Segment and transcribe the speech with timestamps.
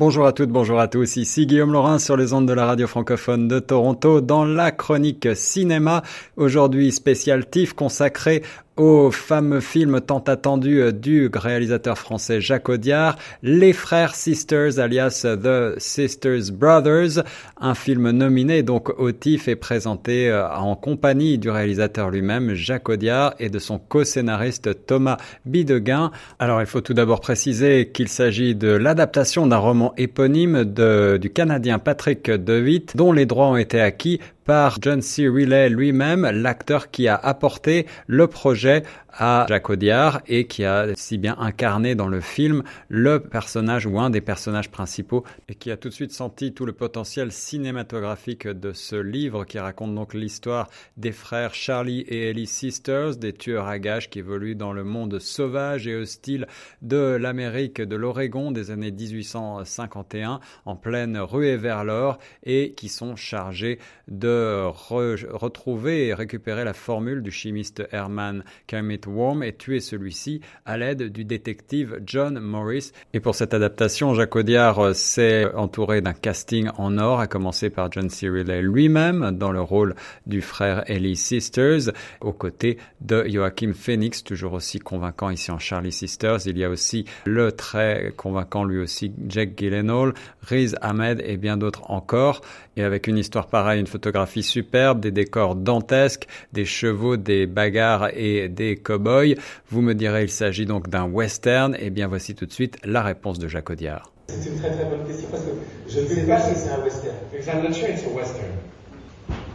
[0.00, 1.16] Bonjour à toutes, bonjour à tous.
[1.16, 5.36] Ici Guillaume Laurin sur les ondes de la radio francophone de Toronto dans la chronique
[5.36, 6.02] cinéma.
[6.38, 8.42] Aujourd'hui spécial TIFF consacré
[8.80, 15.26] au fameux film tant attendu euh, du réalisateur français Jacques Audiard, Les Frères Sisters, alias
[15.42, 17.22] The Sisters Brothers,
[17.60, 22.88] un film nominé donc au TIFF et présenté euh, en compagnie du réalisateur lui-même, Jacques
[22.88, 26.10] Audiard, et de son co-scénariste Thomas Bideguin.
[26.38, 31.78] Alors il faut tout d'abord préciser qu'il s'agit de l'adaptation d'un roman éponyme du Canadien
[31.78, 35.28] Patrick DeWitt, dont les droits ont été acquis par John C.
[35.28, 38.82] Riley lui-même, l'acteur qui a apporté le projet
[39.12, 43.98] à Jacques Audiard et qui a si bien incarné dans le film le personnage ou
[43.98, 48.46] un des personnages principaux et qui a tout de suite senti tout le potentiel cinématographique
[48.46, 53.66] de ce livre qui raconte donc l'histoire des frères Charlie et Ellie Sisters, des tueurs
[53.66, 56.46] à gages qui évoluent dans le monde sauvage et hostile
[56.82, 63.16] de l'Amérique de l'Oregon des années 1851 en pleine ruée vers l'or et qui sont
[63.16, 70.40] chargés de retrouver et récupérer la formule du chimiste Herman Kermit Worm et tuer celui-ci
[70.66, 72.92] à l'aide du détective John Morris.
[73.14, 77.90] Et pour cette adaptation, Jacques Audiard s'est entouré d'un casting en or, à commencer par
[77.92, 78.28] John C.
[78.28, 79.94] lui-même dans le rôle
[80.26, 85.92] du frère Ellie Sisters, aux côtés de Joachim Phoenix, toujours aussi convaincant ici en Charlie
[85.92, 86.46] Sisters.
[86.46, 91.56] Il y a aussi le très convaincant lui aussi Jack Gyllenhaal, Riz Ahmed et bien
[91.56, 92.42] d'autres encore.
[92.76, 98.08] Et avec une histoire pareille, une photographie superbe, des décors dantesques, des chevaux, des bagarres
[98.14, 99.36] et des cowboys.
[99.70, 101.74] Vous me direz, il s'agit donc d'un western.
[101.74, 104.12] Et eh bien voici tout de suite la réponse de Jacques Audiard.
[104.28, 105.50] C'est une très très bonne question parce que
[105.88, 107.16] je ne sais pas si c'est un western.
[107.32, 108.52] I'm not sure it's a western.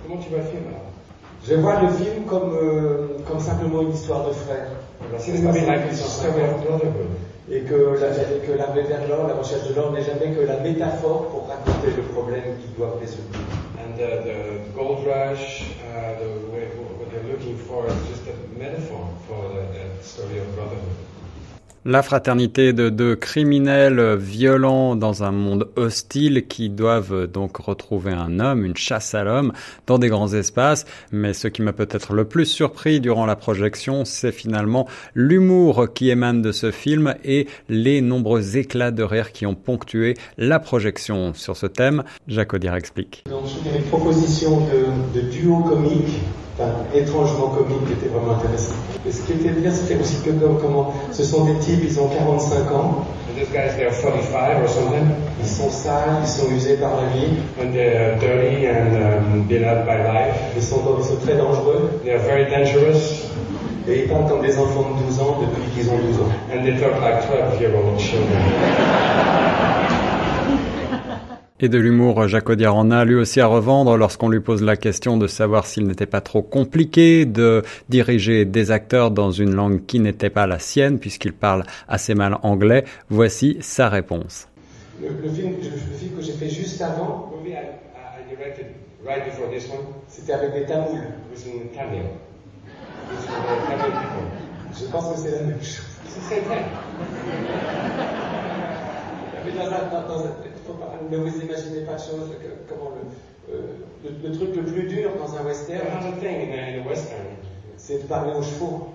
[0.03, 0.91] Comment tu vois le film alors
[1.47, 4.67] Je vois le film comme, euh, comme simplement une histoire de frères.
[5.17, 5.55] C'est une histoire
[7.51, 11.27] et que la, que la vers la recherche de l'or n'est jamais que la métaphore
[11.29, 13.37] pour raconter le problème qu'ils doivent résoudre.
[13.77, 16.25] And uh, the gold rush, uh, the,
[16.97, 20.95] what they're looking for is just a metaphor for the, the story of brotherhood.
[21.87, 28.39] La fraternité de deux criminels violents dans un monde hostile qui doivent donc retrouver un
[28.39, 29.53] homme, une chasse à l'homme
[29.85, 30.85] dans des grands espaces.
[31.11, 36.09] Mais ce qui m'a peut-être le plus surpris durant la projection, c'est finalement l'humour qui
[36.09, 41.35] émane de ce film et les nombreux éclats de rire qui ont ponctué la projection
[41.35, 42.03] sur ce thème.
[42.27, 43.25] Jacques Audiard explique.
[43.29, 46.17] Donc, une proposition de, de duo comique
[46.57, 48.73] enfin, étrangement comique qui était vraiment intéressant.
[49.07, 52.07] Et ce qui était bien, c'était aussi que comment, ce sont des types, ils ont
[52.07, 53.05] 45 ans.
[53.35, 55.09] These guys, they're 45 or something.
[55.41, 57.35] Ils sont sales, ils sont usés par la vie.
[57.61, 60.35] And they're dirty and um, beloved by life.
[60.55, 61.99] Ils sont, ils sont très dangereux.
[62.05, 63.25] They're very dangerous.
[63.87, 66.31] Et ils parlent comme des enfants de 12 ans depuis qu'ils ont 12 ans.
[66.53, 68.41] And they talk like 12-year-old children.
[71.65, 74.77] Et de l'humour, Jacques Audiard en a lui aussi à revendre lorsqu'on lui pose la
[74.77, 79.83] question de savoir s'il n'était pas trop compliqué de diriger des acteurs dans une langue
[79.87, 82.83] qui n'était pas la sienne puisqu'il parle assez mal anglais.
[83.09, 84.47] Voici sa réponse.
[85.01, 87.33] Le, film, le film, que j'ai fait juste avant,
[90.07, 90.99] c'était avec des Tamouls.
[94.79, 95.81] Je pense que c'est la même chose.
[96.29, 96.43] C'est
[100.73, 100.87] vrai.
[101.09, 102.31] ne vous imaginez pas de choses,
[102.67, 103.61] comment le, euh,
[104.03, 105.85] le, le, truc le plus dur dans un western,
[107.77, 108.89] c'est de parler aux chevaux.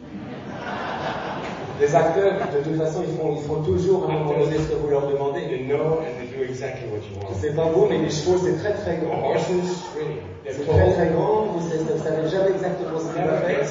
[1.80, 4.74] Les acteurs, de toute façon, ils font, ils font toujours un moment donné ce que
[4.74, 5.40] vous leur demandez.
[7.40, 9.32] C'est pas beau, mais les chevaux, c'est très très grand.
[10.46, 13.64] C'est très très grand, vous ne savez jamais exactement ce qu'ils vont faire.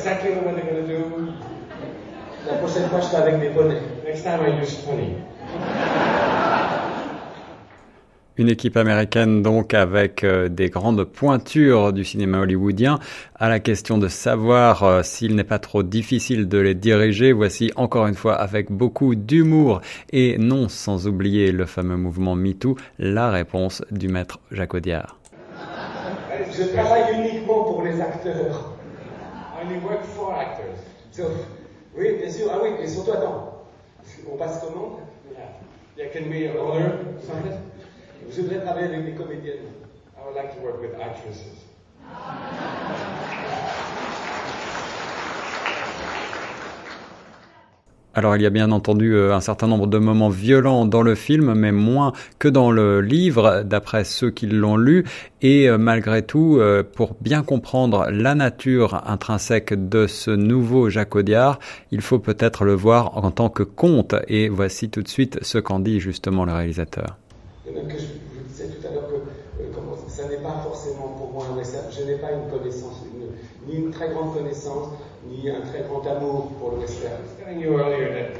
[2.47, 3.81] La prochaine fois, je serai avec des poneys.
[4.05, 5.13] Next time I use pony.
[8.39, 12.97] Une équipe américaine donc avec euh, des grandes pointures du cinéma hollywoodien.
[13.35, 17.69] À la question de savoir euh, s'il n'est pas trop difficile de les diriger, voici
[17.75, 19.81] encore une fois avec beaucoup d'humour
[20.13, 25.19] et non sans oublier le fameux mouvement MeToo, la réponse du maître Jacques Audiard.
[26.57, 28.73] Je travaille uniquement pour les acteurs.
[29.61, 31.27] only work for actors.
[31.93, 32.47] oui, bien sûr.
[32.53, 33.65] Ah oui, et surtout, attends.
[34.31, 34.97] On passe comment?
[35.29, 36.05] Yeah.
[36.05, 37.68] Yeah, can we order something?
[38.27, 39.67] Je voudrais travailler avec des comédiennes.
[40.17, 41.59] I would like to work with actresses.
[48.15, 51.15] Alors il y a bien entendu euh, un certain nombre de moments violents dans le
[51.15, 55.05] film, mais moins que dans le livre, d'après ceux qui l'ont lu.
[55.41, 61.15] Et euh, malgré tout, euh, pour bien comprendre la nature intrinsèque de ce nouveau Jacques
[61.15, 61.59] Audiard,
[61.91, 64.15] il faut peut-être le voir en tant que conte.
[64.27, 67.15] Et voici tout de suite ce qu'en dit justement le réalisateur.
[67.69, 71.91] Que je, vous disais tout à l'heure que ça n'est pas forcément pour moi un
[71.91, 73.03] Je n'ai pas une connaissance,
[73.67, 74.89] ni une très grande connaissance,
[75.27, 77.13] ni un très grand amour pour le western.
[77.13, 78.39] I was telling you earlier that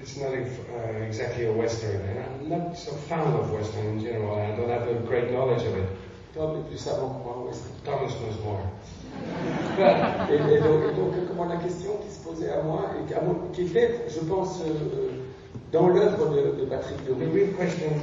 [0.00, 4.38] it's, not uh, exactly a western, and I'm not so fond of western in general,
[4.38, 5.88] I don't have a great knowledge of it.
[6.34, 7.74] Tom est plus savant que moi western.
[7.84, 8.60] Thomas knows more.
[10.30, 13.62] et, et, donc, et, donc, comment la question qui se posait à moi, et qui
[13.62, 15.23] était, je pense, euh,
[15.74, 16.98] dans l'œuvre de, de, Patrick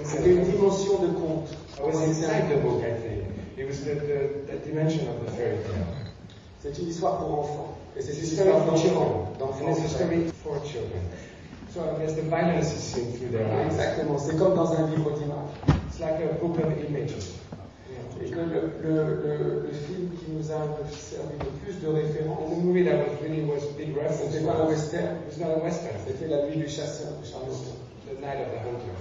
[0.03, 1.47] c'était une dimension de conte.
[1.79, 3.23] I was inside the book, I think?
[3.57, 5.87] It was the, the, the dimension of the fairy tale.
[6.61, 7.77] C'est une histoire pour enfants.
[7.97, 8.75] Et c'est une histoire d'enfants.
[11.73, 13.67] So I guess the violence is seen through their eyes.
[13.67, 14.17] Exactement.
[14.17, 15.77] C'est comme dans un livre d'images.
[15.87, 17.39] It's like a book of images.
[18.21, 19.90] Et que le, le, le, le, film qui
[20.31, 20.59] nous a
[20.91, 24.67] servi le plus de référence, the movie that was really was big c'était pas un
[24.67, 25.95] western, not a western.
[26.07, 28.95] c'était La Nuit du chasseur de The Night of the Hunter,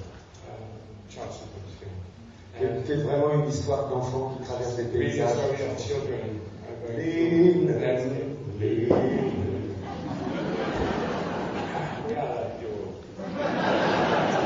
[2.58, 2.84] film.
[2.84, 5.00] Qui est vraiment une histoire d'enfant qui traverse des paysages.
[5.00, 6.20] Really a story of children.
[6.96, 7.68] Lean,
[8.60, 9.00] lean.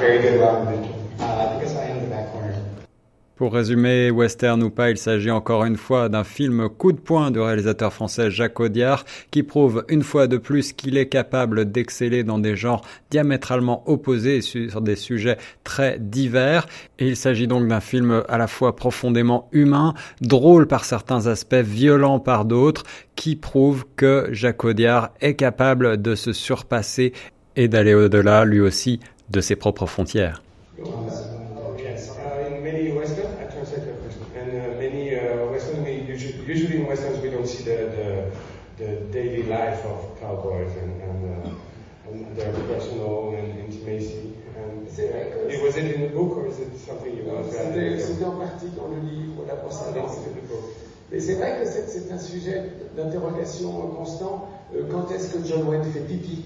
[0.00, 0.66] Very good, Ron.
[1.18, 2.73] Uh, because I am the back corner.
[3.36, 7.32] Pour résumer, western ou pas, il s'agit encore une fois d'un film coup de poing
[7.32, 12.22] du réalisateur français Jacques Audiard qui prouve une fois de plus qu'il est capable d'exceller
[12.22, 16.68] dans des genres diamétralement opposés sur des sujets très divers.
[17.00, 21.56] Et il s'agit donc d'un film à la fois profondément humain, drôle par certains aspects,
[21.56, 22.84] violent par d'autres,
[23.16, 27.12] qui prouve que Jacques Audiard est capable de se surpasser
[27.56, 30.40] et d'aller au-delà lui aussi de ses propres frontières.
[36.46, 38.30] Usually in westerns we don't see the,
[38.78, 41.50] the, the daily life of cowboys and, and, uh,
[42.10, 44.34] and their personal and intimacy.
[44.56, 48.24] And it, was it in the book or is it something you want to C'était
[48.24, 50.18] en partie dans le livre, la procédance.
[51.10, 52.62] Mais c'est vrai que c'est un sujet
[52.96, 54.48] d'interrogation constant.
[54.74, 56.44] Euh, quand est-ce que John Wayne fait pipi?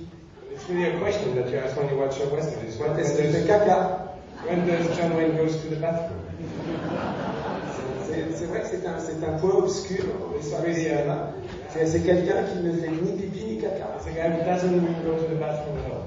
[0.52, 2.60] It's really a question that you ask when you watch a western.
[2.78, 4.16] Quand est-ce qu'il fait caca?
[4.46, 6.18] When does John Wayne goes to the bathroom
[8.34, 10.04] c'est vrai que c'est un, un point obscur
[10.40, 11.32] cinéma.
[11.70, 13.98] C'est quelqu'un qui ne fait ni pipi ni caca.
[14.00, 16.02] C'est quelqu'un qui doesn't go to the bathroom at all.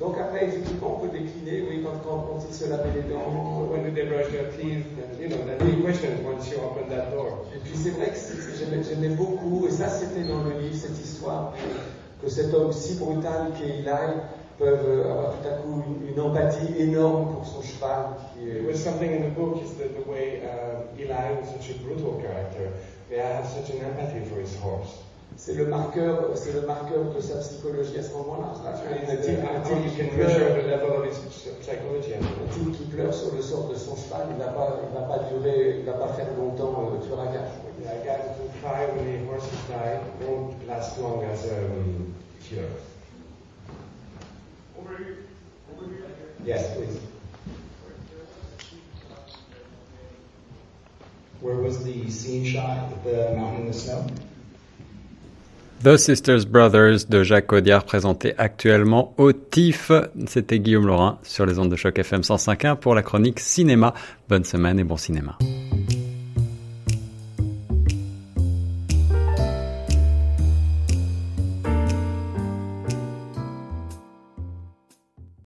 [0.00, 3.68] Donc après, effectivement, on peut décliner, oui, quand, quand, quand ils se lavaient les dents.
[3.70, 4.84] When do they brush their teeth?
[5.20, 7.46] You know, the big questions once you open that door.
[7.54, 8.18] Et puis c'est vrai que
[8.82, 11.52] j'aimais beaucoup, et ça c'était dans le livre, cette histoire,
[12.20, 13.86] que cet homme si brutal qu'est Eli
[14.58, 18.06] peuvent avoir tout à coup une, une empathie énorme pour son cheval.
[18.42, 21.74] It was something in the book is that the way uh, Eli was such a
[21.78, 22.72] brutal character,
[23.08, 24.98] they have such an empathy for his horse?
[25.36, 28.52] C'est le marqueur, c'est le marqueur de sa psychologie à ce moment-là.
[28.66, 29.38] Un type,
[32.76, 35.76] qui pleure, sur le sort de son cheval, il va pas, il va pas durer,
[35.78, 37.48] il va pas faire longtemps euh, tueur à gage.
[37.82, 42.14] Yeah, a guy who cry when the horses die won't last long as a um,
[42.44, 42.68] killer.
[46.44, 47.11] Yes, please.
[51.42, 54.06] Where was the scene shot with the mountain in snow?
[55.82, 59.90] The Sisters Brothers de Jacques Audiard présenté actuellement au TIFF.
[60.28, 63.92] C'était Guillaume Laurin sur les ondes de choc FM 105.1 pour la chronique cinéma.
[64.28, 65.36] Bonne semaine et bon cinéma.